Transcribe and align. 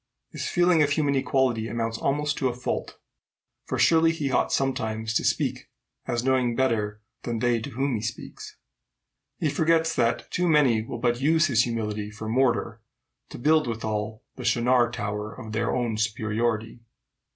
His 0.31 0.49
feeling 0.49 0.81
of 0.81 0.89
human 0.89 1.13
equality 1.13 1.67
amounts 1.67 1.99
almost 1.99 2.35
to 2.39 2.47
a 2.47 2.55
fault; 2.55 2.97
for 3.65 3.77
surely 3.77 4.11
he 4.11 4.31
ought 4.31 4.51
sometimes 4.51 5.13
to 5.13 5.23
speak 5.23 5.69
as 6.07 6.23
knowing 6.23 6.55
better 6.55 7.03
than 7.21 7.37
they 7.37 7.59
to 7.61 7.69
whom 7.69 7.93
he 7.93 8.01
speaks. 8.01 8.57
He 9.37 9.47
forgets 9.47 9.95
that 9.95 10.31
too 10.31 10.49
many 10.49 10.81
will 10.81 10.97
but 10.97 11.21
use 11.21 11.45
his 11.45 11.65
humility 11.65 12.09
for 12.09 12.27
mortar 12.27 12.81
to 13.29 13.37
build 13.37 13.67
withal 13.67 14.23
the 14.37 14.43
Shinar 14.43 14.89
tower 14.89 15.35
of 15.39 15.51
their 15.51 15.71
own 15.75 15.97
superiority." 15.97 16.79